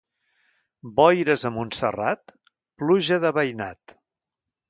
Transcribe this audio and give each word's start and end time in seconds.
Boires 0.99 1.43
a 1.49 1.51
Montserrat, 1.57 2.35
pluja 2.83 3.21
de 3.27 3.35
veïnat. 3.39 3.97